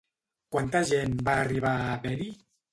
Quanta 0.55 0.81
gent 0.93 1.15
va 1.29 1.37
arribar 1.45 1.77
a 1.77 1.87
haver-hi? 1.93 2.31